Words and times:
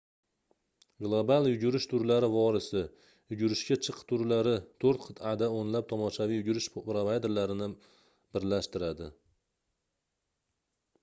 global 1.07 1.49
yugurish 1.49 1.85
turlari 1.91 2.29
vorisi- 2.35 2.81
yugurishga 3.33 3.77
chiq 3.89 3.99
turlari 4.13 4.55
toʻrt 4.85 5.05
qitʼada 5.05 5.51
oʻnlab 5.59 5.87
tomoshaviy 5.93 6.41
yugurish 6.43 6.71
provayderlarini 6.79 7.71
birlashtiradi 8.39 9.13